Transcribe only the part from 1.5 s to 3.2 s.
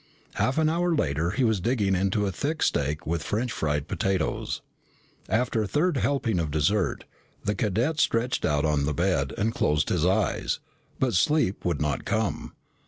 digging into a thick steak